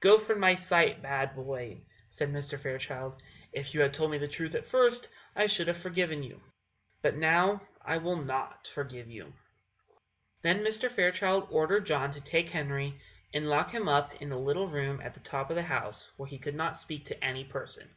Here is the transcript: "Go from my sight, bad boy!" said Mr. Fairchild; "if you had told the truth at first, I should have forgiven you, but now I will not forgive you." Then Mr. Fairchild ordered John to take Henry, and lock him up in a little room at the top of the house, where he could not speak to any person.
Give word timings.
"Go 0.00 0.18
from 0.18 0.40
my 0.40 0.56
sight, 0.56 1.00
bad 1.00 1.34
boy!" 1.34 1.80
said 2.06 2.30
Mr. 2.30 2.58
Fairchild; 2.60 3.22
"if 3.50 3.72
you 3.74 3.80
had 3.80 3.94
told 3.94 4.12
the 4.12 4.28
truth 4.28 4.54
at 4.54 4.66
first, 4.66 5.08
I 5.34 5.46
should 5.46 5.68
have 5.68 5.76
forgiven 5.78 6.22
you, 6.22 6.38
but 7.00 7.16
now 7.16 7.62
I 7.80 7.96
will 7.96 8.22
not 8.22 8.66
forgive 8.66 9.08
you." 9.08 9.32
Then 10.42 10.58
Mr. 10.60 10.90
Fairchild 10.92 11.48
ordered 11.50 11.86
John 11.86 12.10
to 12.12 12.20
take 12.20 12.50
Henry, 12.50 13.00
and 13.32 13.48
lock 13.48 13.70
him 13.70 13.88
up 13.88 14.14
in 14.20 14.30
a 14.32 14.38
little 14.38 14.68
room 14.68 15.00
at 15.00 15.14
the 15.14 15.20
top 15.20 15.48
of 15.48 15.56
the 15.56 15.62
house, 15.62 16.12
where 16.18 16.28
he 16.28 16.36
could 16.36 16.54
not 16.56 16.76
speak 16.76 17.06
to 17.06 17.24
any 17.24 17.44
person. 17.44 17.88